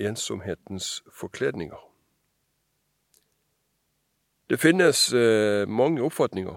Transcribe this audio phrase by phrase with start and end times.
[0.00, 1.78] ensomhetens forkledninger.
[4.50, 6.56] Det finnes eh, mange oppfatninger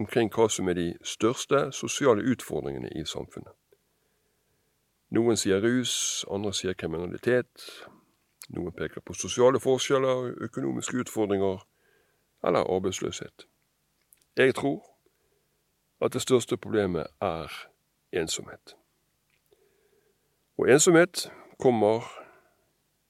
[0.00, 3.52] omkring hva som er de største sosiale utfordringene i samfunnet.
[5.10, 7.64] Noen sier rus, andre sier kriminalitet.
[8.54, 11.64] Noen peker på sosiale forskjeller, økonomiske utfordringer
[12.44, 13.46] eller arbeidsløshet.
[14.36, 14.84] Jeg tror
[16.00, 17.48] at det største problemet er
[18.12, 18.76] ensomhet.
[20.58, 22.04] Og ensomhet kommer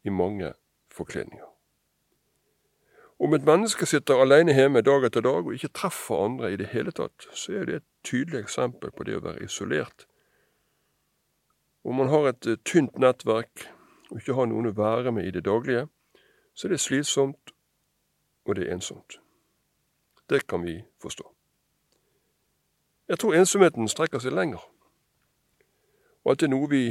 [0.05, 0.53] i mange
[0.93, 1.46] forkledninger.
[3.20, 6.70] Om et menneske sitter alene hjemme dag etter dag og ikke treffer andre i det
[6.73, 10.07] hele tatt, så er det et tydelig eksempel på det å være isolert.
[11.84, 13.66] Om man har et eh, tynt nettverk
[14.10, 15.87] og ikke har noen å være med i det daglige,
[16.55, 17.52] så er det slitsomt,
[18.48, 19.21] og det er ensomt.
[20.30, 21.29] Det kan vi forstå.
[23.09, 24.65] Jeg tror ensomheten strekker seg lenger,
[26.24, 26.85] og at det er noe vi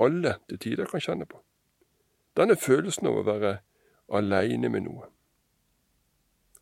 [0.00, 1.40] alle til tider kan kjenne på.
[2.36, 3.58] Denne følelsen av å være
[4.12, 5.08] aleine med noe.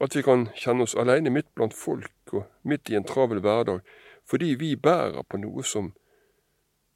[0.00, 3.82] At vi kan kjenne oss aleine midt blant folk og midt i en travel hverdag
[4.24, 5.92] fordi vi bærer på noe som,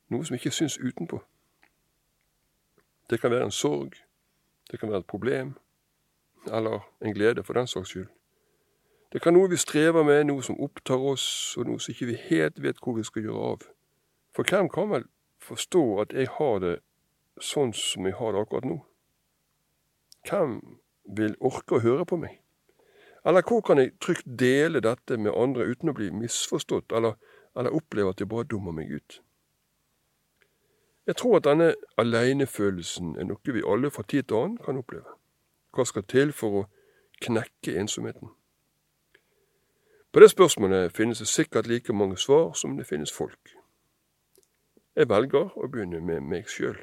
[0.09, 1.21] noe som ikke syns utenpå.
[3.11, 3.93] Det kan være en sorg,
[4.71, 5.55] det kan være et problem,
[6.47, 8.09] eller en glede for den saks skyld.
[9.13, 12.17] Det kan noe vi strever med, noe som opptar oss, og noe som ikke vi
[12.29, 13.63] helt vet hvor vi skal gjøre av.
[14.37, 15.07] For hvem kan vel
[15.41, 16.75] forstå at jeg har det
[17.45, 18.79] sånn som jeg har det akkurat nå?
[20.29, 20.59] Hvem
[21.17, 22.41] vil orke å høre på meg?
[23.27, 27.17] Eller hvor kan jeg trygt dele dette med andre uten å bli misforstått, eller,
[27.57, 29.21] eller oppleve at jeg bare dummer meg ut?
[31.09, 35.17] Jeg tror at denne alenefølelsen er noe vi alle fra tid til annen kan oppleve.
[35.73, 36.67] Hva skal til for å
[37.25, 38.35] knekke ensomheten?
[40.13, 43.55] På det spørsmålet finnes det sikkert like mange svar som det finnes folk.
[44.97, 46.77] Jeg velger å begynne med meg sjøl.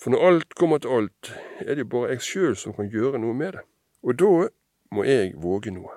[0.00, 3.34] For når alt kommer til alt, er det bare jeg sjøl som kan gjøre noe
[3.34, 3.64] med det.
[4.02, 4.48] Og da
[4.92, 5.94] må jeg våge noe.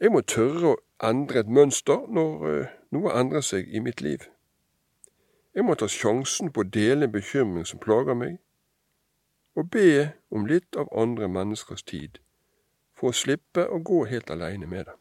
[0.00, 4.24] Jeg må tørre å endre et mønster når uh, noe endrer seg i mitt liv.
[5.54, 8.38] Jeg må ta sjansen på å dele en bekymring som plager meg,
[9.58, 12.20] og be om litt av andre menneskers tid,
[12.96, 14.96] for å slippe å gå helt aleine med det.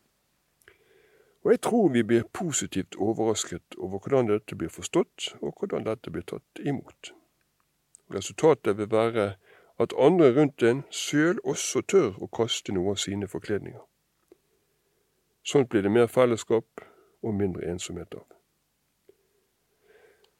[1.45, 6.11] Og jeg tror vi blir positivt overrasket over hvordan dette blir forstått, og hvordan dette
[6.11, 7.13] blir tatt imot.
[8.13, 9.33] Resultatet vil være
[9.79, 13.81] at andre rundt en sjøl også tør å kaste noe av sine forkledninger.
[15.45, 16.83] Sånt blir det mer fellesskap
[17.23, 18.25] og mindre ensomhet av.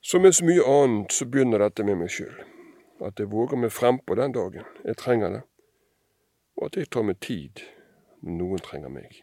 [0.02, 2.35] Som med så mye annet så begynner dette med meg sjøl.
[3.03, 5.41] At jeg våger meg frempå den dagen jeg trenger det,
[6.59, 7.63] og at jeg tar meg tid
[8.22, 9.22] når noen trenger meg.